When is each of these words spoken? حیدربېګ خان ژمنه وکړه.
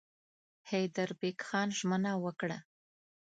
حیدربېګ 0.69 1.37
خان 1.47 1.67
ژمنه 1.77 2.11
وکړه. 2.23 2.57